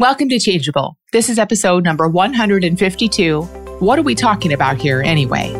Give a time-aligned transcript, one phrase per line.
[0.00, 0.96] Welcome to Changeable.
[1.10, 3.42] This is episode number 152.
[3.80, 5.50] What are we talking about here anyway?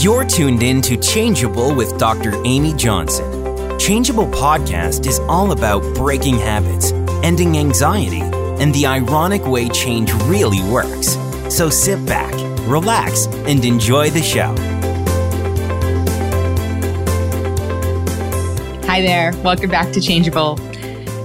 [0.00, 2.32] You're tuned in to Changeable with Dr.
[2.46, 3.78] Amy Johnson.
[3.78, 6.92] Changeable podcast is all about breaking habits,
[7.22, 11.18] ending anxiety, and the ironic way change really works.
[11.54, 12.32] So sit back,
[12.66, 14.54] relax, and enjoy the show.
[18.86, 19.32] Hi there.
[19.42, 20.58] Welcome back to Changeable.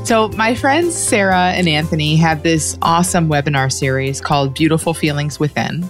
[0.10, 5.88] So, my friends Sarah and Anthony have this awesome webinar series called Beautiful Feelings Within.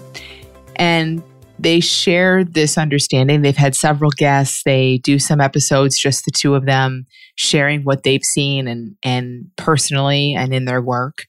[0.75, 1.23] And
[1.57, 3.43] they share this understanding.
[3.43, 4.63] They've had several guests.
[4.65, 7.05] They do some episodes, just the two of them,
[7.35, 11.19] sharing what they've seen and, and personally and in their work.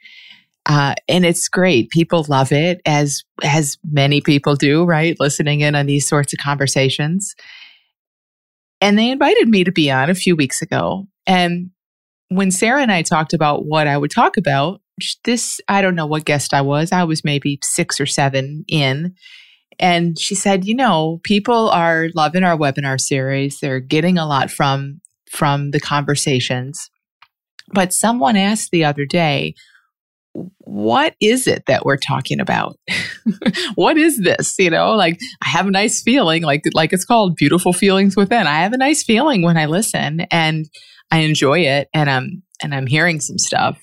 [0.67, 1.91] Uh, and it's great.
[1.91, 5.15] People love it, as as many people do, right?
[5.21, 7.37] Listening in on these sorts of conversations.
[8.81, 11.07] And they invited me to be on a few weeks ago.
[11.25, 11.71] And
[12.31, 14.81] when Sarah and I talked about what I would talk about,
[15.25, 16.93] this, I don't know what guest I was.
[16.93, 19.15] I was maybe six or seven in.
[19.79, 23.59] And she said, you know, people are loving our webinar series.
[23.61, 25.01] They're getting a lot from
[25.31, 26.91] from the conversations.
[27.73, 29.55] But someone asked the other day,
[30.33, 32.77] what is it that we're talking about?
[33.75, 34.55] what is this?
[34.59, 38.47] You know, like I have a nice feeling, like like it's called beautiful feelings within.
[38.47, 40.67] I have a nice feeling when I listen and
[41.11, 43.81] I enjoy it and I'm and I'm hearing some stuff.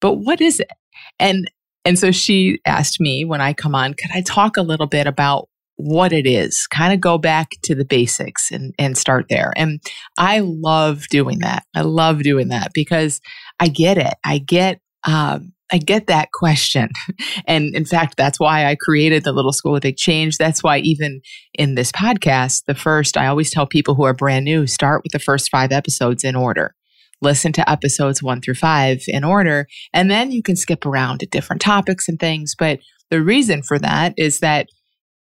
[0.00, 0.70] But what is it?
[1.18, 1.50] And
[1.84, 5.06] and so she asked me when I come on, could I talk a little bit
[5.06, 6.66] about what it is?
[6.66, 9.52] Kind of go back to the basics and and start there.
[9.56, 9.80] And
[10.18, 11.64] I love doing that.
[11.74, 13.20] I love doing that because
[13.58, 14.14] I get it.
[14.24, 16.90] I get um, I get that question.
[17.46, 20.36] And in fact, that's why I created the Little School of Big Change.
[20.36, 21.20] That's why, even
[21.54, 25.12] in this podcast, the first, I always tell people who are brand new start with
[25.12, 26.74] the first five episodes in order.
[27.22, 31.26] Listen to episodes one through five in order, and then you can skip around to
[31.26, 32.54] different topics and things.
[32.58, 34.68] But the reason for that is that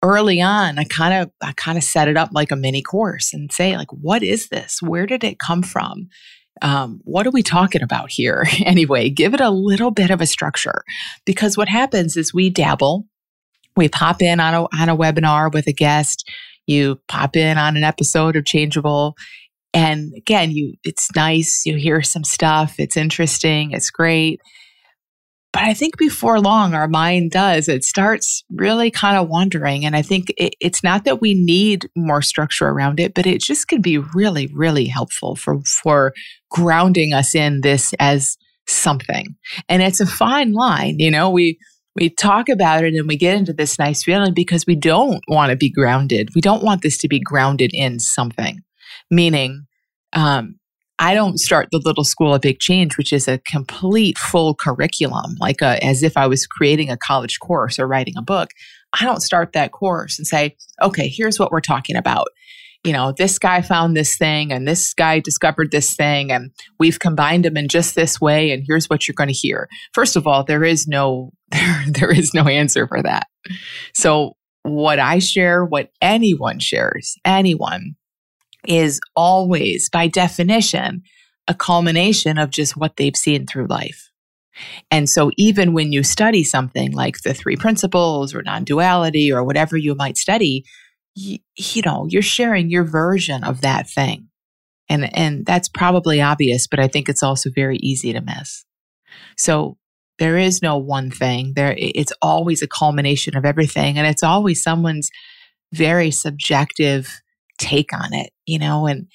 [0.03, 3.33] early on, I kind of I kind of set it up like a mini course
[3.33, 4.79] and say like, what is this?
[4.81, 6.07] Where did it come from?
[6.61, 8.45] Um, what are we talking about here?
[8.65, 10.83] anyway, give it a little bit of a structure
[11.25, 13.05] because what happens is we dabble,
[13.75, 16.29] we pop in on a, on a webinar with a guest,
[16.65, 19.15] you pop in on an episode of Changeable.
[19.73, 24.39] And again, you it's nice, you hear some stuff, it's interesting, it's great.
[25.55, 27.69] But I think before long, our mind does.
[27.69, 29.85] It starts really kind of wandering.
[29.85, 33.39] And I think it, it's not that we need more structure around it, but it
[33.39, 36.11] just can be really, really helpful for, for
[36.51, 38.35] grounding us in this as
[38.67, 39.33] something.
[39.69, 40.99] And it's a fine line.
[40.99, 41.57] You know, we,
[41.95, 45.51] we talk about it and we get into this nice feeling because we don't want
[45.51, 46.35] to be grounded.
[46.35, 48.59] We don't want this to be grounded in something,
[49.09, 49.67] meaning,
[50.11, 50.59] um,
[50.97, 55.35] I don't start the little school of big change, which is a complete full curriculum,
[55.39, 58.51] like a, as if I was creating a college course or writing a book.
[58.93, 62.27] I don't start that course and say, okay, here's what we're talking about.
[62.85, 66.99] You know, this guy found this thing and this guy discovered this thing and we've
[66.99, 68.51] combined them in just this way.
[68.51, 69.67] And here's what you're going to hear.
[69.93, 73.27] First of all, there is no, there, there is no answer for that.
[73.93, 77.95] So what I share, what anyone shares, anyone
[78.67, 81.03] is always, by definition,
[81.47, 84.09] a culmination of just what they've seen through life.
[84.89, 89.43] And so, even when you study something like the three principles or non duality or
[89.43, 90.65] whatever you might study,
[91.13, 94.29] you, you know, you're sharing your version of that thing.
[94.87, 98.63] And, and that's probably obvious, but I think it's also very easy to miss.
[99.37, 99.77] So,
[100.19, 101.53] there is no one thing.
[101.55, 103.97] There, it's always a culmination of everything.
[103.97, 105.09] And it's always someone's
[105.73, 107.21] very subjective
[107.57, 109.07] take on it, you know, and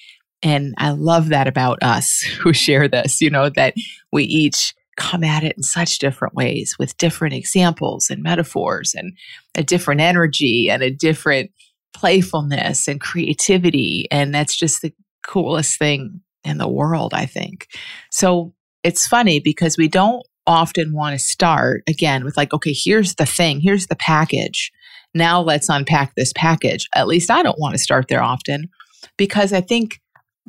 [0.43, 3.75] and I love that about us who share this, you know, that
[4.11, 9.17] we each come at it in such different ways with different examples and metaphors and
[9.55, 11.49] a different energy and a different
[11.93, 14.07] playfulness and creativity.
[14.11, 17.67] And that's just the coolest thing in the world, I think.
[18.11, 18.53] So
[18.83, 23.25] it's funny because we don't often want to start again with like, okay, here's the
[23.25, 24.71] thing, here's the package.
[25.13, 26.87] Now let's unpack this package.
[26.95, 28.69] At least I don't want to start there often
[29.17, 29.99] because I think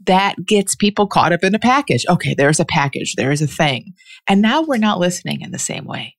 [0.06, 2.04] that gets people caught up in a package.
[2.08, 3.94] Okay, there's a package, there's a thing.
[4.26, 6.16] And now we're not listening in the same way.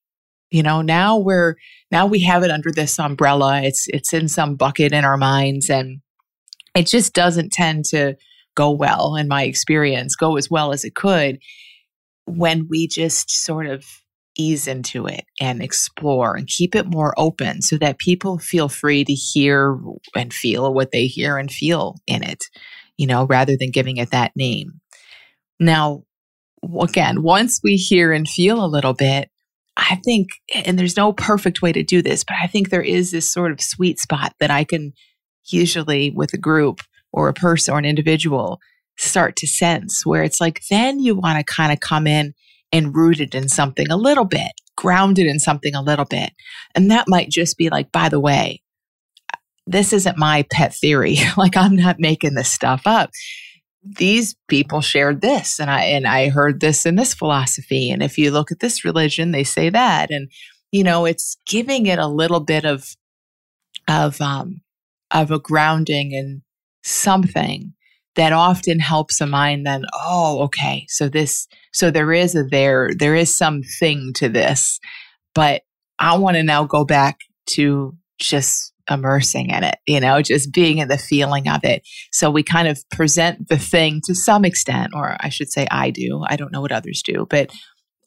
[0.51, 1.55] You know, now we're
[1.91, 3.61] now we have it under this umbrella.
[3.63, 6.01] It's it's in some bucket in our minds and
[6.75, 8.15] it just doesn't tend to
[8.55, 11.39] go well in my experience, go as well as it could
[12.25, 13.83] when we just sort of
[14.37, 19.03] ease into it and explore and keep it more open so that people feel free
[19.03, 19.79] to hear
[20.15, 22.43] and feel what they hear and feel in it,
[22.97, 24.81] you know, rather than giving it that name.
[25.59, 26.03] Now,
[26.79, 29.29] again, once we hear and feel a little bit,
[29.75, 33.11] I think, and there's no perfect way to do this, but I think there is
[33.11, 34.93] this sort of sweet spot that I can
[35.45, 36.81] usually with a group
[37.11, 38.59] or a person or an individual
[38.97, 42.33] start to sense where it's like, then you want to kind of come in
[42.73, 46.33] and rooted in something a little bit, grounded in something a little bit.
[46.75, 48.63] And that might just be like, by the way,
[49.65, 51.17] this isn't my pet theory.
[51.37, 53.11] like I'm not making this stuff up.
[53.83, 57.91] These people shared this and I and I heard this in this philosophy.
[57.91, 60.09] And if you look at this religion, they say that.
[60.09, 60.29] And
[60.71, 62.95] you know, it's giving it a little bit of
[63.87, 64.61] of um
[65.11, 66.41] of a grounding in
[66.81, 67.73] something
[68.15, 72.91] that often helps a mind then, oh, okay, so this so there is a there,
[72.97, 74.79] there is something to this.
[75.33, 75.63] But
[75.97, 77.17] I want to now go back
[77.51, 81.81] to just immersing in it, you know, just being in the feeling of it.
[82.11, 85.89] So we kind of present the thing to some extent, or I should say, I
[85.89, 86.23] do.
[86.27, 87.51] I don't know what others do, but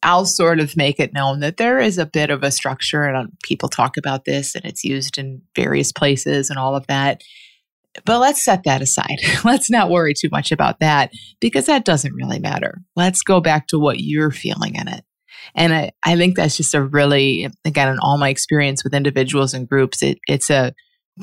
[0.03, 3.17] I'll sort of make it known that there is a bit of a structure, and
[3.17, 7.23] um, people talk about this, and it's used in various places and all of that.
[8.05, 9.17] But let's set that aside.
[9.45, 12.83] let's not worry too much about that because that doesn't really matter.
[12.95, 15.05] Let's go back to what you're feeling in it.
[15.55, 19.55] And I, I think that's just a really, again, in all my experience with individuals
[19.55, 20.75] and groups, it, it's a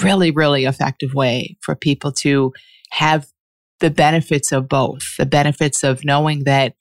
[0.02, 2.54] really, really effective way for people to
[2.92, 3.28] have
[3.80, 6.74] the benefits of both the benefits of knowing that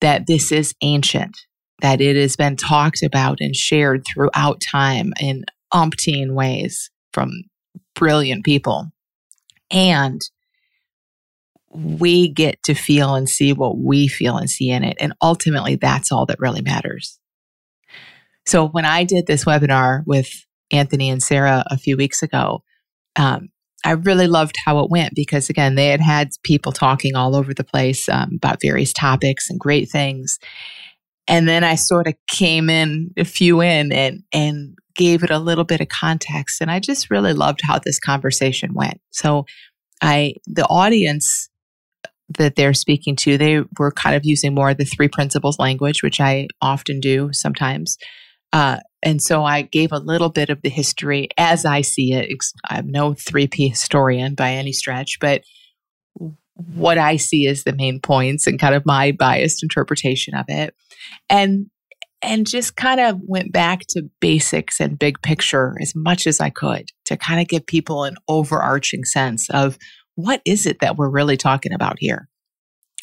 [0.00, 1.36] that this is ancient
[1.80, 7.32] that it has been talked about and shared throughout time in umpteen ways from
[7.96, 8.92] brilliant people
[9.74, 10.22] and
[11.70, 14.96] we get to feel and see what we feel and see in it.
[15.00, 17.18] And ultimately, that's all that really matters.
[18.46, 20.30] So, when I did this webinar with
[20.70, 22.62] Anthony and Sarah a few weeks ago,
[23.16, 23.48] um,
[23.84, 27.52] I really loved how it went because, again, they had had people talking all over
[27.52, 30.38] the place um, about various topics and great things.
[31.26, 35.38] And then I sort of came in a few in and, and gave it a
[35.38, 36.60] little bit of context.
[36.60, 39.00] And I just really loved how this conversation went.
[39.10, 39.46] So,
[40.02, 41.48] I, the audience
[42.38, 46.02] that they're speaking to, they were kind of using more of the three principles language,
[46.02, 47.96] which I often do sometimes.
[48.52, 52.30] Uh, and so I gave a little bit of the history as I see it.
[52.68, 55.42] I'm no 3P historian by any stretch, but
[56.54, 60.74] what I see as the main points and kind of my biased interpretation of it.
[61.28, 61.66] And
[62.24, 66.50] and just kind of went back to basics and big picture as much as I
[66.50, 69.78] could to kind of give people an overarching sense of
[70.16, 72.28] what is it that we're really talking about here?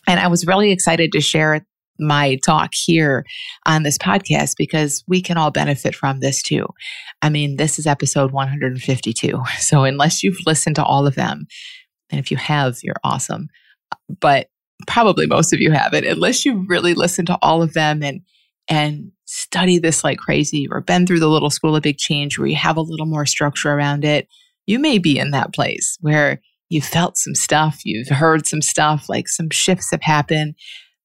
[0.08, 1.66] And I was really excited to share
[2.00, 3.26] my talk here
[3.66, 6.66] on this podcast because we can all benefit from this too.
[7.22, 9.44] I mean, this is episode 152.
[9.60, 11.46] So, unless you've listened to all of them,
[12.10, 13.50] and if you have, you're awesome.
[14.20, 14.48] But
[14.88, 18.22] probably most of you haven't, unless you really listened to all of them and
[18.68, 22.48] and study this like crazy or been through the little school of big change where
[22.48, 24.28] you have a little more structure around it,
[24.66, 29.08] you may be in that place where you felt some stuff, you've heard some stuff,
[29.10, 30.56] like some shifts have happened,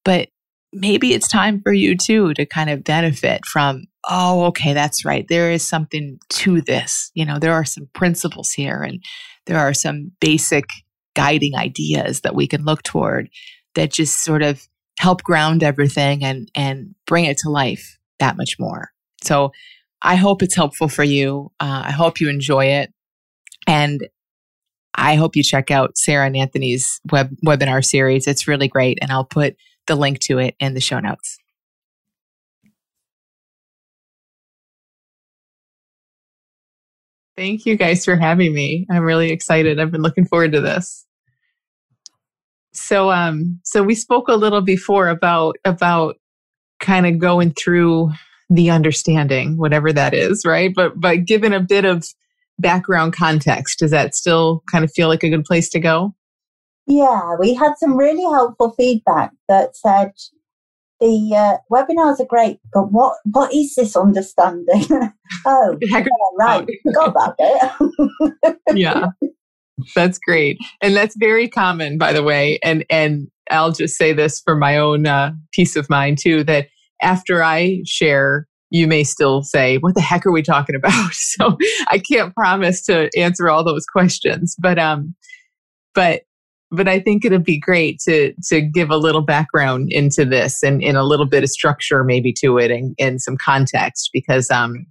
[0.04, 0.28] but
[0.72, 5.26] maybe it's time for you too to kind of benefit from, oh, okay, that's right.
[5.28, 7.10] There is something to this.
[7.14, 9.02] You know, there are some principles here and
[9.46, 10.64] there are some basic
[11.14, 13.28] guiding ideas that we can look toward
[13.74, 18.58] that just sort of help ground everything and and bring it to life that much
[18.58, 18.90] more.
[19.22, 19.52] So
[20.02, 21.50] I hope it's helpful for you.
[21.60, 22.92] Uh, I hope you enjoy it.
[23.66, 24.06] And
[24.94, 28.26] I hope you check out Sarah and Anthony's web webinar series.
[28.26, 29.56] It's really great, and I'll put
[29.86, 31.38] the link to it in the show notes.
[37.36, 38.86] Thank you guys for having me.
[38.90, 39.78] I'm really excited.
[39.78, 41.05] I've been looking forward to this.
[42.76, 46.16] So um so we spoke a little before about about
[46.80, 48.12] kind of going through
[48.48, 50.72] the understanding, whatever that is, right?
[50.74, 52.06] But but given a bit of
[52.58, 53.78] background context.
[53.78, 56.14] Does that still kind of feel like a good place to go?
[56.86, 60.12] Yeah, we had some really helpful feedback that said
[61.00, 64.86] the uh, webinars are great, but what what is this understanding?
[65.46, 66.04] oh, yeah,
[66.38, 68.56] right, forgot about it.
[68.74, 69.06] yeah,
[69.94, 72.58] that's great, and that's very common, by the way.
[72.62, 76.68] And and I'll just say this for my own uh, peace of mind too that
[77.02, 80.92] after I share you may still say, What the heck are we talking about?
[81.12, 81.56] So
[81.88, 84.56] I can't promise to answer all those questions.
[84.58, 85.14] But um
[85.94, 86.22] but
[86.70, 90.82] but I think it'd be great to to give a little background into this and
[90.82, 94.86] in a little bit of structure maybe to it and, and some context because um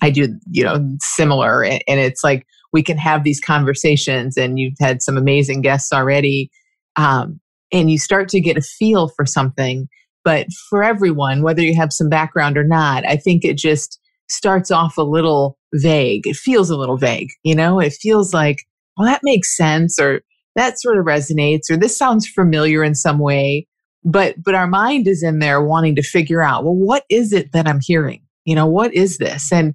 [0.00, 4.58] I do, you know, similar and, and it's like we can have these conversations and
[4.58, 6.50] you've had some amazing guests already.
[6.96, 7.40] Um,
[7.72, 9.88] and you start to get a feel for something
[10.28, 13.98] but for everyone, whether you have some background or not, I think it just
[14.28, 16.26] starts off a little vague.
[16.26, 18.58] It feels a little vague, you know, it feels like,
[18.96, 20.20] well, that makes sense or
[20.54, 23.66] that sort of resonates or this sounds familiar in some way.
[24.04, 27.52] But, but our mind is in there wanting to figure out, well, what is it
[27.52, 28.20] that I'm hearing?
[28.44, 29.50] You know, what is this?
[29.50, 29.74] And,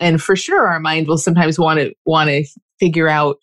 [0.00, 2.44] and for sure, our mind will sometimes want to, want to
[2.78, 3.36] figure out,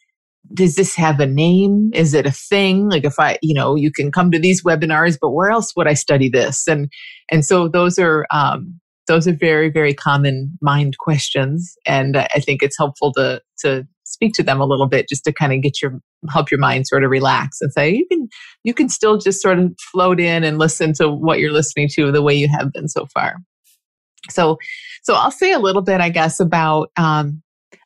[0.54, 1.92] does this have a name?
[1.94, 2.90] Is it a thing?
[2.90, 5.88] Like if I, you know, you can come to these webinars, but where else would
[5.88, 6.68] I study this?
[6.68, 6.92] And
[7.32, 12.62] and so those are um, those are very very common mind questions, and I think
[12.62, 15.82] it's helpful to to speak to them a little bit just to kind of get
[15.82, 18.28] your help your mind sort of relax and say you can
[18.64, 22.12] you can still just sort of float in and listen to what you're listening to
[22.12, 23.38] the way you have been so far.
[24.30, 24.58] So
[25.06, 27.44] so I'll say a little bit, I guess, about um,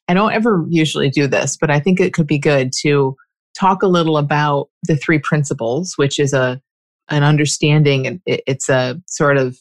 [0.08, 3.16] I don't ever usually do this, but I think it could be good to
[3.60, 6.62] talk a little about the three principles, which is a
[7.10, 9.58] an understanding and it's a sort of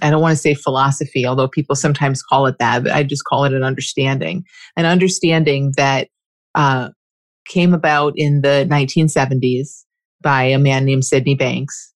[0.00, 3.24] I don't want to say philosophy, although people sometimes call it that, but I just
[3.24, 4.44] call it an understanding.
[4.76, 6.08] An understanding that
[6.54, 6.90] uh,
[7.48, 9.84] came about in the 1970s
[10.22, 11.92] by a man named Sydney Banks,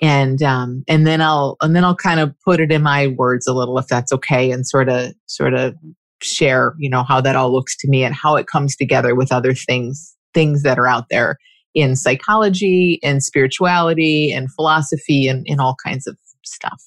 [0.00, 3.46] and um, and then I'll and then I'll kind of put it in my words
[3.46, 5.74] a little, if that's okay, and sort of sort of
[6.22, 9.32] share, you know, how that all looks to me and how it comes together with
[9.32, 11.38] other things, things that are out there
[11.74, 16.82] in psychology and spirituality and philosophy and in all kinds of stuff.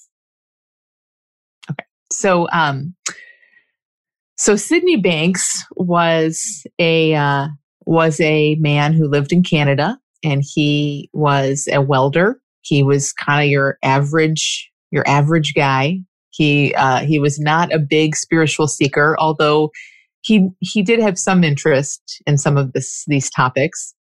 [1.70, 1.86] Okay.
[2.12, 2.96] So, um,
[4.38, 7.48] so Sydney Banks was a, uh,
[7.86, 12.41] was a man who lived in Canada and he was a welder.
[12.62, 16.00] He was kind of your average, your average guy
[16.32, 19.72] he uh, he was not a big spiritual seeker, although
[20.22, 23.94] he he did have some interest in some of this these topics.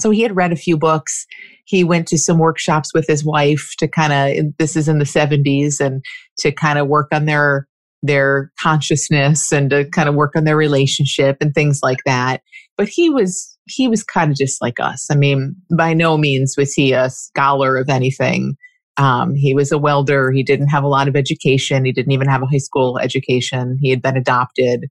[0.00, 1.26] So he had read a few books.
[1.66, 5.04] He went to some workshops with his wife to kind of this is in the
[5.04, 6.02] 70s and
[6.38, 7.68] to kind of work on their
[8.02, 12.40] their consciousness and to kind of work on their relationship and things like that.
[12.78, 15.06] But he was he was kind of just like us.
[15.10, 18.56] I mean, by no means was he a scholar of anything.
[18.96, 20.30] Um, he was a welder.
[20.30, 21.84] He didn't have a lot of education.
[21.84, 23.78] He didn't even have a high school education.
[23.80, 24.86] He had been adopted.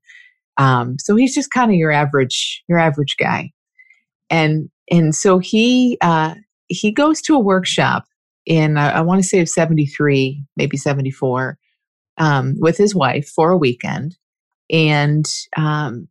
[0.56, 3.50] Um, so he's just kind of your average, your average guy.
[4.30, 6.34] And and so he uh,
[6.66, 8.04] he goes to a workshop
[8.46, 11.58] in uh, I want to say of seventy three, maybe seventy four,
[12.18, 14.16] um, with his wife for a weekend,
[14.70, 16.08] and um,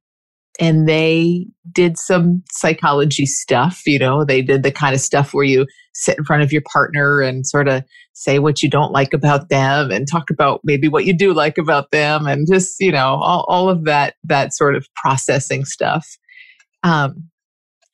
[0.59, 3.81] and they did some psychology stuff.
[3.85, 6.63] You know, they did the kind of stuff where you sit in front of your
[6.71, 10.87] partner and sort of say what you don't like about them and talk about maybe
[10.87, 14.53] what you do like about them and just, you know, all, all of that, that
[14.53, 16.05] sort of processing stuff.
[16.83, 17.29] Um,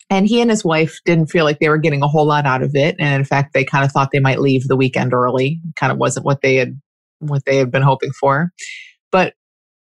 [0.10, 2.62] and he and his wife didn't feel like they were getting a whole lot out
[2.62, 2.96] of it.
[3.00, 5.60] And in fact, they kind of thought they might leave the weekend early.
[5.76, 6.80] Kind of wasn't what they had,
[7.20, 8.52] what they had been hoping for.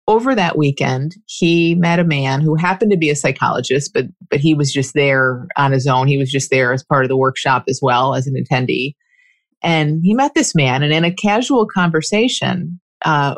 [0.09, 4.39] Over that weekend, he met a man who happened to be a psychologist, but but
[4.39, 6.07] he was just there on his own.
[6.07, 8.95] He was just there as part of the workshop as well as an attendee.
[9.63, 13.35] And he met this man, and in a casual conversation uh,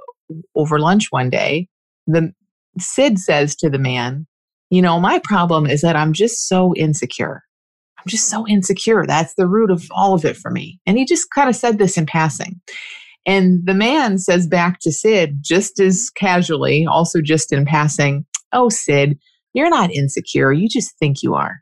[0.54, 1.68] over lunch one day,
[2.06, 2.34] the
[2.78, 4.26] Sid says to the man,
[4.68, 7.44] "You know, my problem is that I'm just so insecure.
[7.98, 9.06] I'm just so insecure.
[9.06, 11.78] That's the root of all of it for me." And he just kind of said
[11.78, 12.60] this in passing.
[13.28, 18.70] And the man says back to Sid, just as casually, also just in passing, Oh,
[18.70, 19.18] Sid,
[19.52, 20.50] you're not insecure.
[20.50, 21.60] You just think you are.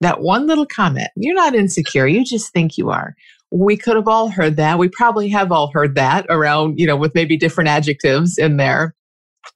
[0.00, 2.08] That one little comment, you're not insecure.
[2.08, 3.14] You just think you are.
[3.52, 4.80] We could have all heard that.
[4.80, 8.96] We probably have all heard that around, you know, with maybe different adjectives in there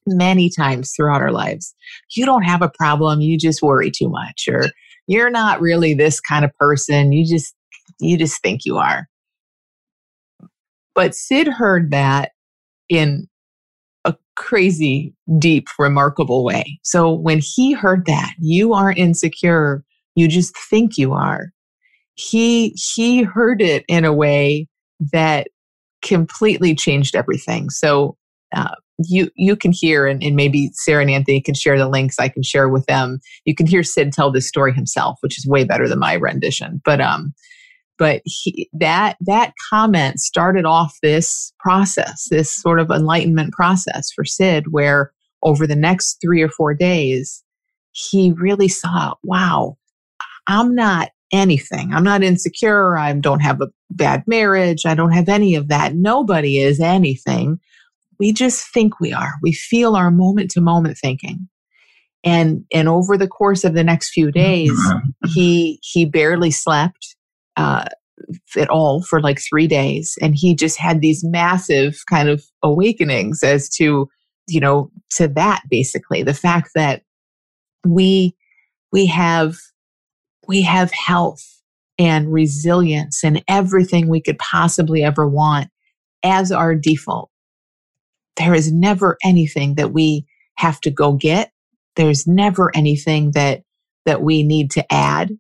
[0.07, 1.75] many times throughout our lives.
[2.15, 3.21] You don't have a problem.
[3.21, 4.67] You just worry too much or
[5.09, 7.11] you're not really this kind of person.
[7.11, 7.57] You just,
[7.99, 9.09] you just think you are.
[10.95, 12.33] But Sid heard that
[12.89, 13.27] in
[14.05, 16.79] a crazy, deep, remarkable way.
[16.83, 19.85] So when he heard that, you aren't insecure,
[20.15, 21.51] you just think you are.
[22.15, 24.69] He he heard it in a way
[25.13, 25.49] that
[26.03, 27.71] completely changed everything.
[27.71, 28.17] So
[28.55, 32.21] uh, you you can hear and, and, maybe Sarah and Anthony can share the links
[32.21, 33.19] I can share with them.
[33.45, 36.81] You can hear Sid tell this story himself, which is way better than my rendition.
[36.85, 37.35] But um,
[37.99, 44.25] but he, that that comment started off this process this sort of enlightenment process for
[44.25, 47.43] sid where over the next three or four days
[47.93, 49.77] he really saw wow
[50.47, 51.93] i'm not anything.
[51.93, 52.97] I'm not insecure.
[52.97, 54.87] I don't have a bad marriage.
[54.87, 55.95] I don't have any of that.
[55.95, 57.59] Nobody is anything.
[58.19, 59.33] We just think we are.
[59.43, 61.49] We feel our moment to moment thinking.
[62.23, 64.41] And and over the course of the next few mm-hmm.
[64.41, 64.93] days
[65.35, 67.17] he he barely slept
[67.57, 67.87] uh,
[68.57, 70.17] at all for like three days.
[70.21, 74.09] And he just had these massive kind of awakenings as to,
[74.47, 77.03] you know, to that basically the fact that
[77.85, 78.37] we,
[78.93, 79.57] we have,
[80.47, 81.43] we have health
[81.99, 85.69] and resilience and everything we could possibly ever want
[86.23, 87.31] as our default.
[88.37, 91.53] There is never anything that we have to go get.
[91.97, 93.63] There's never anything that,
[94.07, 95.31] that we need to add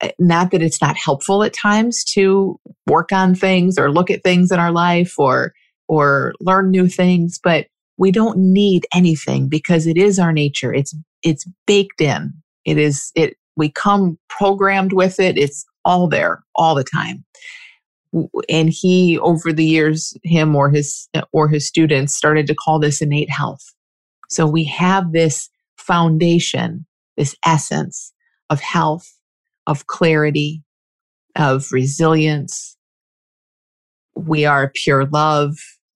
[0.00, 4.22] Eh, not that it's not helpful at times to work on things or look at
[4.22, 5.52] things in our life or
[5.88, 7.66] or learn new things but
[7.98, 10.72] we don't need anything because it is our nature.
[10.72, 12.32] It's it's baked in.
[12.64, 15.36] It is it we come programmed with it.
[15.36, 17.24] It's all there all the time.
[18.48, 22.78] And he over the years him or his eh, or his students started to call
[22.78, 23.74] this innate health.
[24.30, 26.86] So we have this foundation
[27.16, 28.12] this essence
[28.48, 29.12] of health
[29.68, 30.64] of clarity,
[31.36, 32.76] of resilience.
[34.16, 35.56] We are pure love.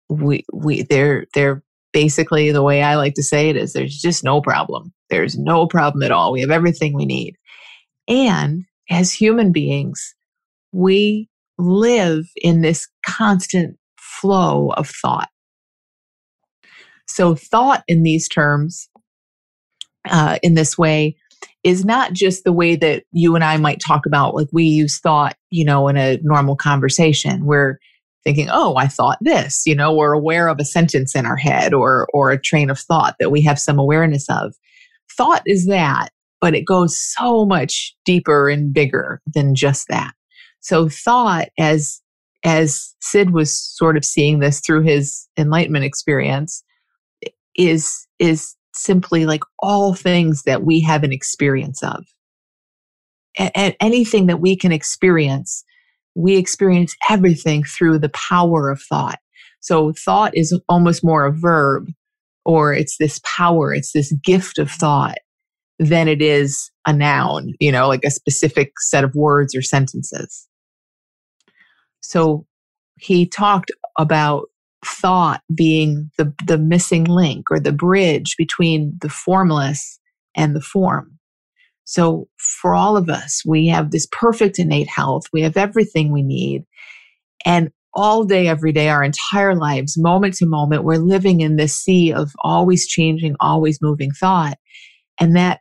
[0.08, 4.24] We, we, they're, they're basically the way I like to say it is there's just
[4.24, 4.92] no problem.
[5.10, 6.32] There's no problem at all.
[6.32, 7.36] We have everything we need.
[8.08, 10.14] And as human beings,
[10.72, 15.28] we live in this constant flow of thought.
[17.06, 18.88] So, thought in these terms,
[20.08, 21.16] uh, in this way,
[21.64, 25.00] is not just the way that you and I might talk about, like we use
[25.00, 27.44] thought, you know, in a normal conversation.
[27.44, 27.78] We're
[28.24, 31.72] thinking, oh, I thought this, you know, we're aware of a sentence in our head
[31.72, 34.54] or, or a train of thought that we have some awareness of.
[35.16, 40.12] Thought is that, but it goes so much deeper and bigger than just that.
[40.60, 42.00] So thought as,
[42.44, 46.62] as Sid was sort of seeing this through his enlightenment experience
[47.56, 52.06] is, is simply like all things that we have an experience of.
[53.36, 55.64] And anything that we can experience,
[56.14, 59.18] we experience everything through the power of thought.
[59.60, 61.88] So thought is almost more a verb
[62.44, 65.18] or it's this power, it's this gift of thought
[65.78, 70.48] than it is a noun, you know, like a specific set of words or sentences.
[72.00, 72.46] So
[72.98, 74.48] he talked about
[74.84, 79.98] thought being the, the missing link or the bridge between the formless
[80.36, 81.18] and the form.
[81.84, 85.24] So for all of us, we have this perfect innate health.
[85.32, 86.64] We have everything we need.
[87.46, 91.74] And all day, every day, our entire lives, moment to moment, we're living in this
[91.74, 94.58] sea of always changing, always moving thought.
[95.18, 95.60] And that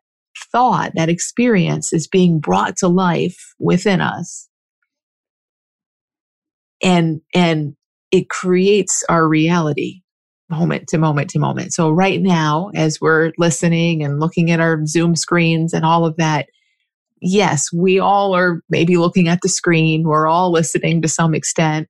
[0.52, 4.50] thought, that experience is being brought to life within us.
[6.84, 7.76] And, and
[8.12, 10.02] it creates our reality
[10.50, 11.74] moment to moment to moment.
[11.74, 16.16] So right now, as we're listening and looking at our Zoom screens and all of
[16.18, 16.48] that,
[17.22, 20.04] yes, we all are maybe looking at the screen.
[20.04, 21.90] We're all listening to some extent,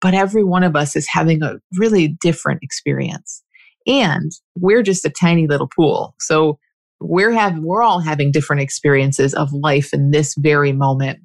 [0.00, 3.42] but every one of us is having a really different experience.
[3.86, 6.14] And we're just a tiny little pool.
[6.18, 6.58] So
[7.00, 11.20] we're having, we're all having different experiences of life in this very moment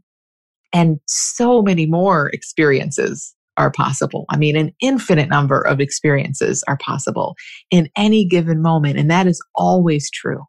[0.74, 4.26] and so many more experiences are possible.
[4.30, 7.36] I mean, an infinite number of experiences are possible
[7.72, 8.98] in any given moment.
[8.98, 10.44] And that is always true.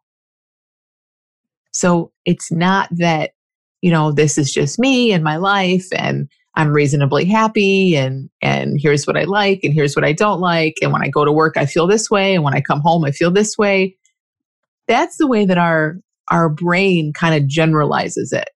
[1.71, 3.31] So it's not that,
[3.81, 8.79] you know, this is just me and my life and I'm reasonably happy and, and
[8.79, 10.75] here's what I like and here's what I don't like.
[10.81, 12.35] And when I go to work, I feel this way.
[12.35, 13.95] And when I come home, I feel this way.
[14.87, 15.99] That's the way that our,
[16.31, 18.49] our brain kind of generalizes it.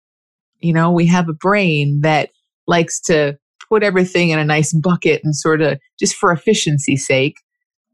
[0.61, 2.31] You know, we have a brain that
[2.67, 3.37] likes to
[3.71, 7.37] put everything in a nice bucket and sort of just for efficiency's sake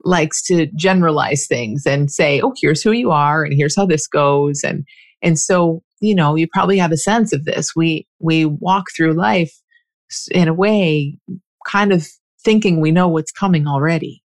[0.05, 4.07] likes to generalize things and say, oh, here's who you are and here's how this
[4.07, 4.63] goes.
[4.65, 4.85] And,
[5.23, 7.75] and so, you know, you probably have a sense of this.
[7.75, 9.53] We, we walk through life
[10.31, 11.19] in a way
[11.67, 12.07] kind of
[12.45, 14.23] thinking we know what's coming already.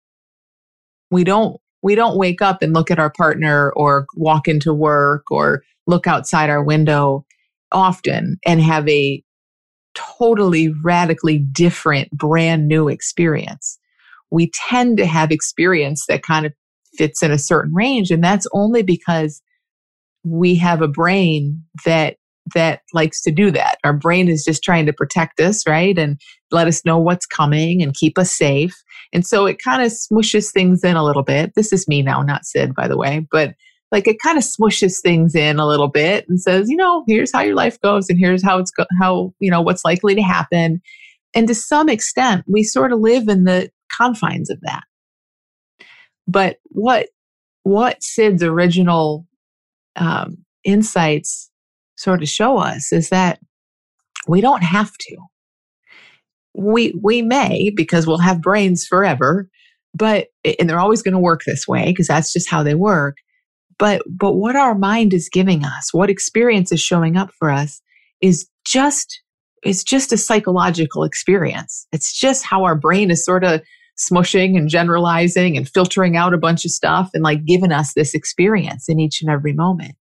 [1.11, 5.31] We don't, we don't wake up and look at our partner or walk into work
[5.31, 7.25] or look outside our window
[7.73, 9.23] often and have a
[9.95, 13.79] totally radically different, brand new experience.
[14.31, 16.53] We tend to have experience that kind of
[16.97, 18.11] fits in a certain range.
[18.11, 19.43] And that's only because
[20.25, 22.17] we have a brain that
[22.55, 23.77] that likes to do that.
[23.85, 25.97] Our brain is just trying to protect us, right?
[25.97, 28.75] And let us know what's coming and keep us safe.
[29.13, 31.53] And so it kind of smooshes things in a little bit.
[31.55, 33.55] This is me now, not Sid, by the way, but
[33.93, 37.33] like it kind of smushes things in a little bit and says, you know, here's
[37.33, 40.23] how your life goes and here's how it's go- how, you know, what's likely to
[40.23, 40.83] happen.
[41.35, 44.85] And to some extent, we sort of live in the confines of that.
[46.29, 47.09] But what
[47.65, 49.27] what Sid's original
[49.97, 51.51] um, insights
[51.97, 53.39] sort of show us is that
[54.29, 55.19] We don't have to.
[56.57, 59.49] We we may because we'll have brains forever,
[59.95, 60.29] but
[60.61, 63.19] and they're always going to work this way because that's just how they work.
[63.81, 67.81] But but what our mind is giving us, what experience is showing up for us
[68.21, 69.23] is just
[69.65, 71.87] is just a psychological experience.
[71.91, 73.63] It's just how our brain is sort of
[73.99, 78.15] smushing and generalizing and filtering out a bunch of stuff and like giving us this
[78.15, 79.93] experience in each and every moment.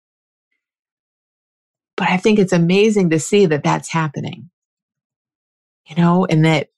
[1.96, 4.50] But I think it's amazing to see that that's happening,
[5.88, 6.70] you know, and that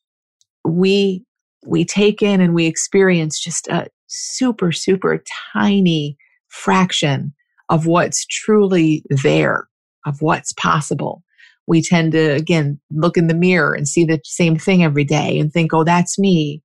[0.65, 1.23] we,
[1.65, 6.17] we take in and we experience just a super, super tiny
[6.51, 7.33] fraction
[7.69, 9.67] of what's truly there,
[10.05, 11.23] of what's possible.
[11.67, 15.39] We tend to, again, look in the mirror and see the same thing every day
[15.39, 16.61] and think, oh, that's me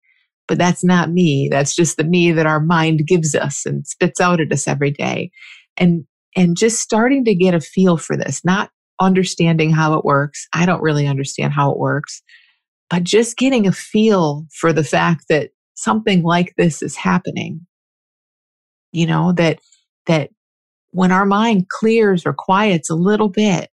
[0.48, 1.48] but that's not me.
[1.50, 4.90] That's just the me that our mind gives us and spits out at us every
[4.90, 5.30] day.
[5.76, 6.04] And,
[6.36, 8.70] and just starting to get a feel for this, not
[9.00, 10.46] understanding how it works.
[10.52, 12.22] I don't really understand how it works,
[12.88, 17.66] but just getting a feel for the fact that something like this is happening.
[18.92, 19.58] You know, that,
[20.06, 20.30] that
[20.90, 23.70] when our mind clears or quiets a little bit,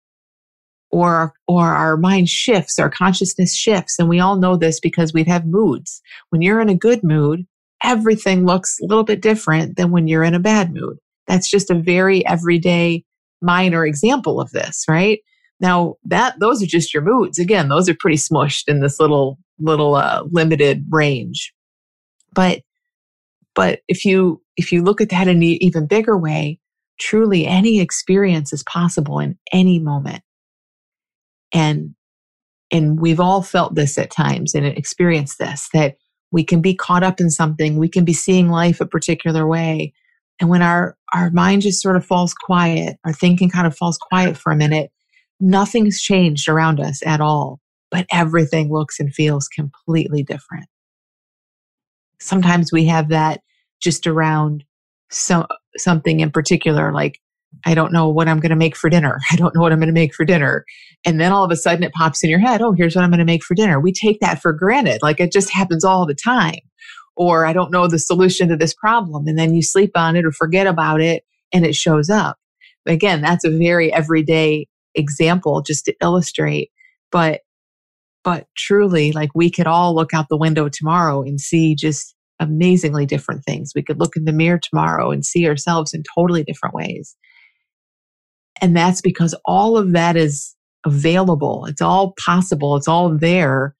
[0.93, 5.23] or or our mind shifts our consciousness shifts and we all know this because we
[5.23, 6.01] have moods.
[6.29, 7.45] When you're in a good mood
[7.83, 10.97] everything looks a little bit different than when you're in a bad mood.
[11.27, 13.03] That's just a very everyday
[13.41, 15.19] minor example of this right?
[15.59, 17.39] Now that those are just your moods.
[17.39, 21.53] Again those are pretty smushed in this little little uh, limited range.
[22.33, 22.61] But
[23.55, 26.59] but if you if you look at that in an even bigger way
[26.99, 30.21] truly any experience is possible in any moment.
[31.53, 31.95] And
[32.71, 35.97] and we've all felt this at times and experienced this that
[36.31, 39.93] we can be caught up in something we can be seeing life a particular way
[40.41, 43.99] and when our our mind just sort of falls quiet our thinking kind of falls
[44.09, 44.89] quiet for a minute
[45.39, 47.59] nothing's changed around us at all
[47.91, 50.65] but everything looks and feels completely different
[52.23, 53.41] sometimes we have that
[53.81, 54.63] just around
[55.11, 55.45] so
[55.77, 57.19] something in particular like
[57.65, 59.19] I don't know what I'm going to make for dinner.
[59.31, 60.65] I don't know what I'm going to make for dinner.
[61.05, 63.11] And then all of a sudden it pops in your head, oh, here's what I'm
[63.11, 63.79] going to make for dinner.
[63.79, 65.01] We take that for granted.
[65.01, 66.59] Like it just happens all the time.
[67.15, 69.27] Or I don't know the solution to this problem.
[69.27, 72.37] And then you sleep on it or forget about it and it shows up.
[72.87, 76.71] Again, that's a very everyday example just to illustrate.
[77.11, 77.41] But,
[78.23, 83.05] but truly, like we could all look out the window tomorrow and see just amazingly
[83.05, 83.73] different things.
[83.75, 87.15] We could look in the mirror tomorrow and see ourselves in totally different ways.
[88.61, 91.65] And that's because all of that is available.
[91.65, 92.75] It's all possible.
[92.75, 93.75] It's all there.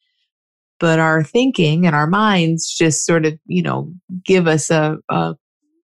[0.79, 3.93] But our thinking and our minds just sort of, you know,
[4.25, 5.35] give us a, a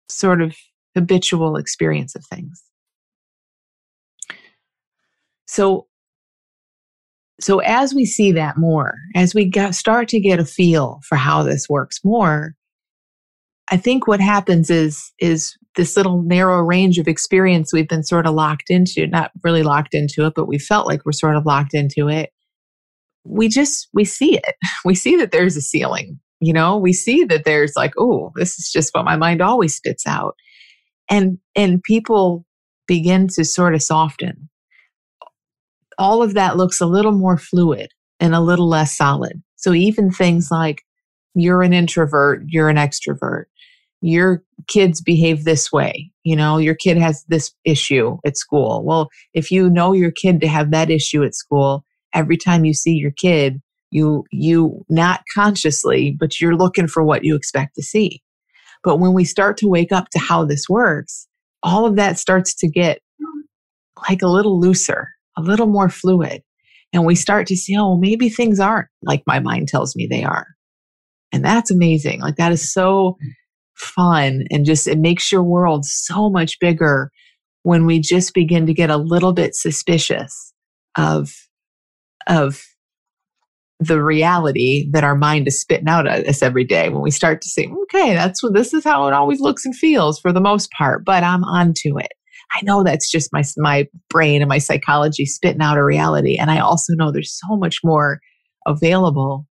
[0.09, 0.55] sort of
[0.93, 2.63] habitual experience of things.
[5.47, 5.87] So,
[7.41, 11.43] so as we see that more, as we start to get a feel for how
[11.43, 12.55] this works more,
[13.69, 18.25] I think what happens is is this little narrow range of experience we've been sort
[18.25, 21.45] of locked into, not really locked into it, but we felt like we're sort of
[21.45, 22.29] locked into it.
[23.25, 24.55] We just, we see it.
[24.85, 28.57] We see that there's a ceiling, you know, we see that there's like, oh, this
[28.59, 30.35] is just what my mind always spits out.
[31.09, 32.45] And, and people
[32.87, 34.49] begin to sort of soften.
[35.97, 39.41] All of that looks a little more fluid and a little less solid.
[39.55, 40.83] So even things like
[41.33, 43.45] you're an introvert, you're an extrovert
[44.05, 46.11] your kids behave this way.
[46.23, 48.83] You know, your kid has this issue at school.
[48.85, 52.73] Well, if you know your kid to have that issue at school, every time you
[52.75, 57.81] see your kid, you, you not consciously, but you're looking for what you expect to
[57.81, 58.21] see.
[58.83, 61.27] But when we start to wake up to how this works,
[61.63, 62.99] all of that starts to get
[64.07, 66.41] like a little looser, a little more fluid.
[66.93, 70.23] And we start to see, oh, maybe things aren't like my mind tells me they
[70.23, 70.47] are.
[71.31, 72.21] And that's amazing.
[72.21, 73.17] Like that is so
[73.75, 77.11] fun and just it makes your world so much bigger
[77.63, 80.53] when we just begin to get a little bit suspicious
[80.97, 81.33] of
[82.27, 82.63] of
[83.79, 87.41] the reality that our mind is spitting out at us every day when we start
[87.41, 90.39] to say okay that's what this is how it always looks and feels for the
[90.39, 92.13] most part but i'm onto it
[92.51, 96.51] i know that's just my my brain and my psychology spitting out a reality and
[96.51, 98.19] i also know there's so much more
[98.65, 99.45] available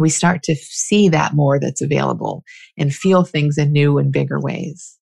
[0.00, 2.42] we start to see that more that's available
[2.78, 4.98] and feel things in new and bigger ways.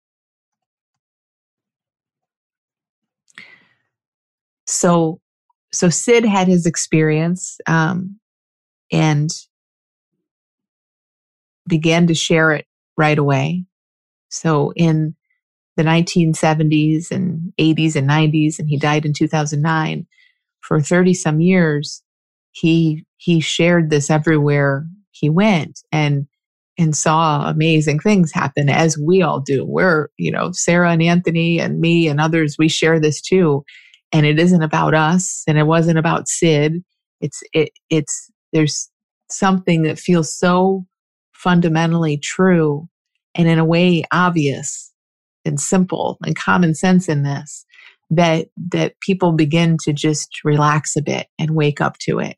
[4.67, 5.21] So,
[5.73, 8.19] so Sid had his experience um,
[8.91, 9.31] and
[11.69, 13.65] began to share it right away.
[14.31, 15.15] So in
[15.79, 20.07] the 1970s and 80s and 90s, and he died in 2009.
[20.61, 22.03] for 30 some years,
[22.53, 26.27] he he shared this everywhere he went and
[26.79, 29.65] and saw amazing things happen as we all do.
[29.67, 33.65] We're, you know, Sarah and Anthony and me and others, we share this too.
[34.13, 36.83] And it isn't about us and it wasn't about Sid.
[37.21, 38.91] It's it it's there's
[39.31, 40.87] something that feels so
[41.33, 42.89] fundamentally true
[43.37, 44.88] and in a way obvious
[45.49, 47.65] and simple and common sense in this
[48.11, 52.37] that that people begin to just relax a bit and wake up to it.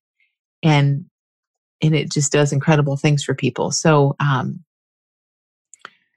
[0.62, 1.04] And
[1.82, 3.70] and it just does incredible things for people.
[3.70, 4.60] So um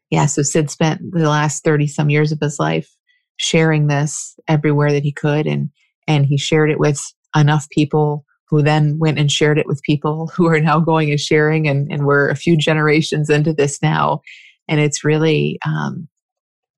[0.10, 2.96] yeah so sid spent the last 30 some years of his life
[3.38, 5.70] sharing this everywhere that he could and
[6.08, 7.02] and he shared it with
[7.36, 11.20] enough people who then went and shared it with people who are now going and
[11.20, 14.22] sharing and, and we're a few generations into this now.
[14.68, 16.08] And it's really um,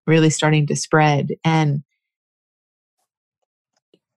[0.07, 1.29] really starting to spread.
[1.43, 1.83] And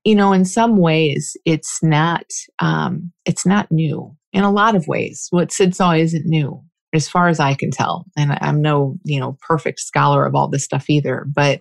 [0.04, 2.24] you know in some ways it's not
[2.60, 4.14] um, it's not new.
[4.32, 6.62] In a lot of ways what sid saw isn't new
[6.94, 8.06] as far as i can tell.
[8.16, 11.60] And i'm no you know perfect scholar of all this stuff either but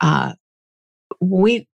[0.00, 0.34] uh,
[1.20, 1.68] we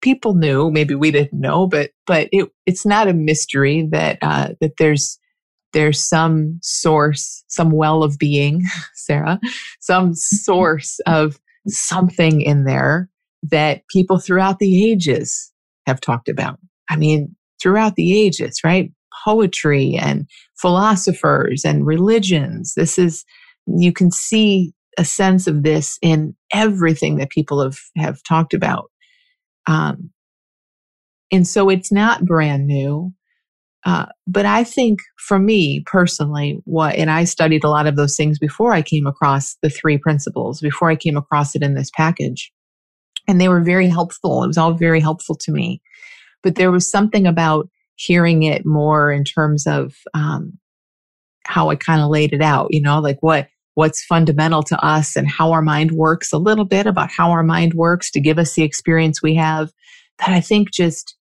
[0.00, 4.50] people knew maybe we didn't know but but it, it's not a mystery that uh,
[4.60, 5.18] that there's
[5.72, 8.62] there's some source some well of being
[8.94, 9.38] sarah
[9.80, 13.08] some source of something in there
[13.42, 15.52] that people throughout the ages
[15.86, 16.58] have talked about.
[16.88, 18.92] I mean throughout the ages right?
[19.24, 20.28] Poetry and
[20.60, 22.74] philosophers and religions.
[22.76, 23.24] This is
[23.66, 28.90] you can see a sense of this in everything that people have have talked about.
[29.66, 30.10] Um,
[31.32, 33.12] and so it's not brand new.
[33.86, 38.16] Uh, but I think for me personally, what, and I studied a lot of those
[38.16, 41.90] things before I came across the three principles, before I came across it in this
[41.96, 42.52] package.
[43.28, 44.42] And they were very helpful.
[44.42, 45.80] It was all very helpful to me.
[46.42, 50.58] But there was something about hearing it more in terms of um,
[51.44, 55.16] how I kind of laid it out, you know, like what what's fundamental to us
[55.16, 58.38] and how our mind works, a little bit about how our mind works to give
[58.38, 59.70] us the experience we have.
[60.18, 61.14] That I think just,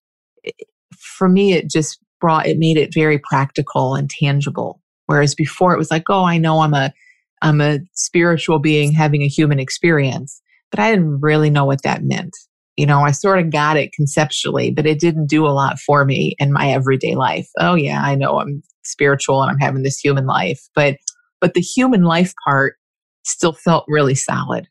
[0.97, 4.81] for me, it just brought, it made it very practical and tangible.
[5.07, 6.91] Whereas before it was like, oh, I know I'm a,
[7.41, 12.03] I'm a spiritual being having a human experience, but I didn't really know what that
[12.03, 12.35] meant.
[12.75, 16.03] You know, I sort of got it conceptually, but it didn't do a lot for
[16.03, 17.47] me in my everyday life.
[17.59, 20.97] Oh, yeah, I know I'm spiritual and I'm having this human life, but
[21.41, 22.75] but the human life part
[23.23, 24.67] still felt really solid.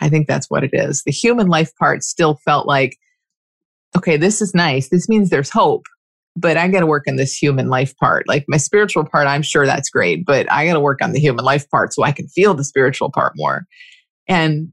[0.00, 1.02] I think that's what it is.
[1.04, 2.96] The human life part still felt like,
[3.96, 4.88] okay, this is nice.
[4.88, 5.84] This means there's hope,
[6.36, 8.28] but I got to work on this human life part.
[8.28, 11.20] Like my spiritual part, I'm sure that's great, but I got to work on the
[11.20, 13.64] human life part so I can feel the spiritual part more.
[14.28, 14.68] And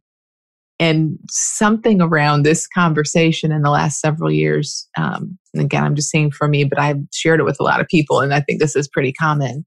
[0.80, 6.10] and something around this conversation in the last several years, um, and again, I'm just
[6.10, 8.60] saying for me, but I've shared it with a lot of people, and I think
[8.60, 9.66] this is pretty common.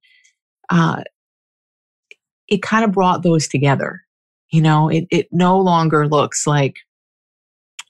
[0.68, 1.02] Uh,
[2.48, 4.02] it kind of brought those together.
[4.52, 6.74] You know, it, it no longer looks like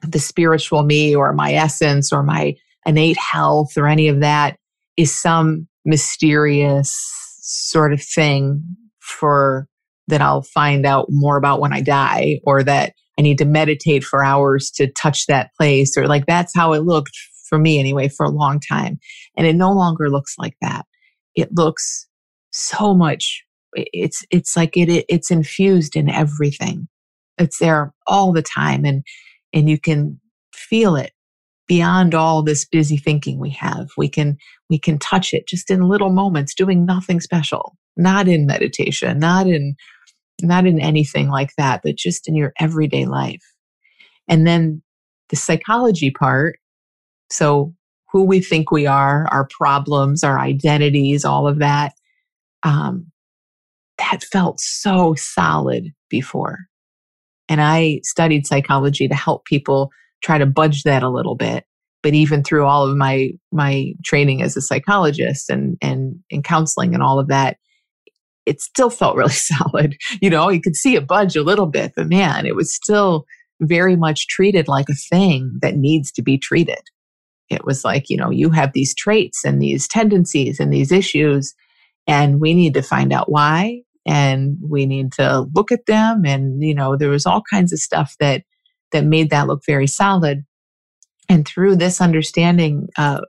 [0.03, 2.55] the spiritual me or my essence or my
[2.87, 4.57] innate health or any of that
[4.97, 6.97] is some mysterious
[7.41, 8.63] sort of thing
[9.01, 9.69] for
[10.09, 14.05] that I'll find out more about when I die or that I need to meditate
[14.05, 17.17] for hours to touch that place or like that's how it looked
[17.49, 18.99] for me anyway for a long time.
[19.37, 20.87] And it no longer looks like that.
[21.35, 22.07] It looks
[22.51, 23.45] so much
[23.77, 26.89] it's it's like it, it it's infused in everything
[27.39, 29.05] it's there all the time and
[29.53, 30.19] and you can
[30.55, 31.13] feel it
[31.67, 34.37] beyond all this busy thinking we have we can
[34.71, 39.47] we can touch it just in little moments doing nothing special not in meditation not
[39.47, 39.75] in
[40.43, 43.43] not in anything like that but just in your everyday life
[44.29, 44.83] and then
[45.31, 46.59] the psychology part
[47.31, 47.73] so
[48.13, 51.93] who we think we are our problems our identities all of that
[52.63, 53.11] um,
[53.99, 56.59] that felt so solid before.
[57.49, 59.91] And I studied psychology to help people
[60.23, 61.65] try to budge that a little bit.
[62.03, 66.95] But even through all of my my training as a psychologist and and in counseling
[66.95, 67.57] and all of that,
[68.45, 69.97] it still felt really solid.
[70.21, 73.25] You know, you could see it budge a little bit, but man, it was still
[73.61, 76.81] very much treated like a thing that needs to be treated.
[77.49, 81.55] It was like, you know, you have these traits and these tendencies and these issues,
[82.07, 86.63] and we need to find out why and we need to look at them and
[86.63, 88.43] you know there was all kinds of stuff that
[88.93, 90.45] that made that look very solid
[91.29, 93.21] and through this understanding uh,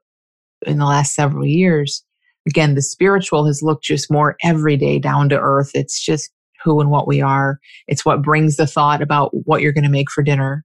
[0.66, 2.04] in the last several years
[2.48, 6.32] again the spiritual has looked just more everyday down to earth it's just
[6.64, 9.90] who and what we are it's what brings the thought about what you're going to
[9.90, 10.64] make for dinner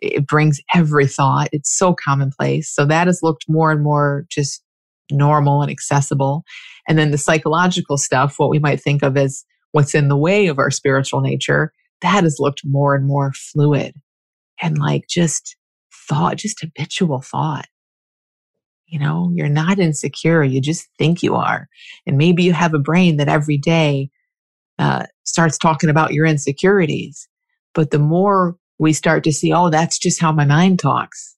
[0.00, 1.48] it brings every thought.
[1.52, 2.72] It's so commonplace.
[2.72, 4.62] So that has looked more and more just
[5.10, 6.44] normal and accessible.
[6.88, 10.46] And then the psychological stuff, what we might think of as what's in the way
[10.46, 13.94] of our spiritual nature, that has looked more and more fluid
[14.60, 15.56] and like just
[16.08, 17.66] thought, just habitual thought.
[18.86, 20.42] You know, you're not insecure.
[20.42, 21.68] You just think you are.
[22.06, 24.10] And maybe you have a brain that every day
[24.78, 27.28] uh, starts talking about your insecurities.
[27.72, 31.36] But the more we start to see, oh, that's just how my mind talks.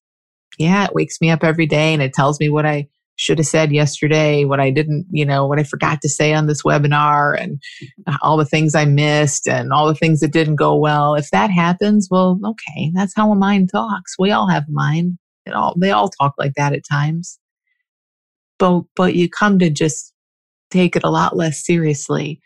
[0.59, 3.47] Yeah, it wakes me up every day and it tells me what I should have
[3.47, 7.39] said yesterday, what I didn't, you know, what I forgot to say on this webinar
[7.39, 7.61] and
[8.07, 11.15] uh, all the things I missed and all the things that didn't go well.
[11.15, 14.17] If that happens, well, okay, that's how a mind talks.
[14.19, 15.19] We all have a mind.
[15.45, 17.39] It all, they all talk like that at times.
[18.59, 20.13] But, but you come to just
[20.71, 22.41] take it a lot less seriously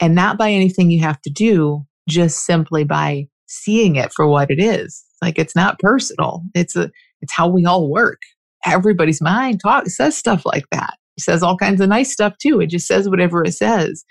[0.00, 4.50] and not by anything you have to do, just simply by seeing it for what
[4.50, 5.04] it is.
[5.22, 6.42] Like it's not personal.
[6.54, 6.90] It's a,
[7.22, 8.20] it's how we all work
[8.64, 10.94] everybody's mind talk says stuff like that.
[11.16, 12.60] It says all kinds of nice stuff too.
[12.60, 14.04] It just says whatever it says.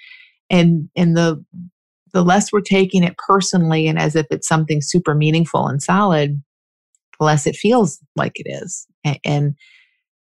[0.49, 1.43] And and the
[2.13, 6.41] the less we're taking it personally and as if it's something super meaningful and solid,
[7.19, 8.87] the less it feels like it is.
[9.03, 9.55] And and,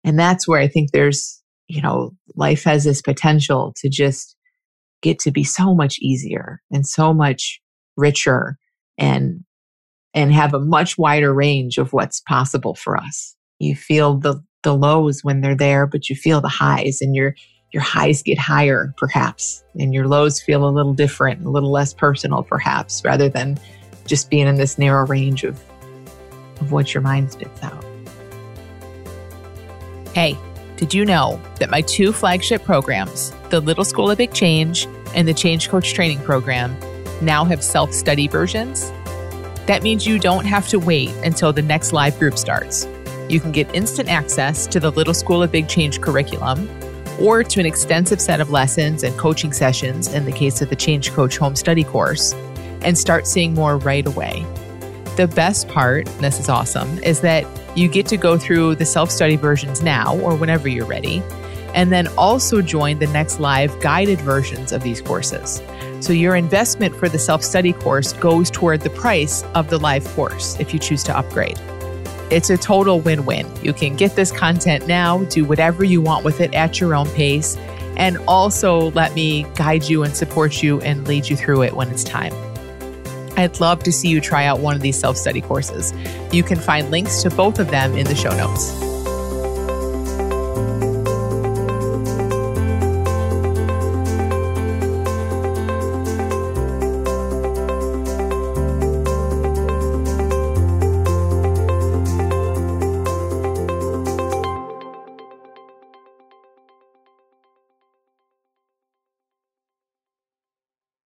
[0.04, 4.36] and that's where I think there's, you know, life has this potential to just
[5.02, 7.60] get to be so much easier and so much
[7.96, 8.58] richer
[8.98, 9.44] and
[10.14, 14.74] and have a much wider range of what's possible for us you feel the the
[14.74, 17.34] lows when they're there but you feel the highs and your
[17.72, 21.94] your highs get higher perhaps and your lows feel a little different a little less
[21.94, 23.58] personal perhaps rather than
[24.06, 25.60] just being in this narrow range of
[26.60, 27.84] of what your mind spits out.
[30.14, 30.36] Hey
[30.76, 35.28] did you know that my two flagship programs the little school of big change and
[35.28, 36.76] the change coach training program
[37.22, 38.90] now have self-study versions?
[39.66, 42.86] That means you don't have to wait until the next live group starts
[43.28, 46.68] you can get instant access to the Little School of Big Change curriculum
[47.20, 50.76] or to an extensive set of lessons and coaching sessions in the case of the
[50.76, 52.34] Change Coach Home Study course
[52.82, 54.44] and start seeing more right away.
[55.16, 58.84] The best part, and this is awesome, is that you get to go through the
[58.84, 61.22] self study versions now or whenever you're ready,
[61.74, 65.62] and then also join the next live guided versions of these courses.
[66.00, 70.06] So your investment for the self study course goes toward the price of the live
[70.14, 71.58] course if you choose to upgrade.
[72.30, 73.46] It's a total win win.
[73.62, 77.08] You can get this content now, do whatever you want with it at your own
[77.10, 77.56] pace,
[77.96, 81.88] and also let me guide you and support you and lead you through it when
[81.88, 82.32] it's time.
[83.36, 85.92] I'd love to see you try out one of these self study courses.
[86.32, 88.85] You can find links to both of them in the show notes.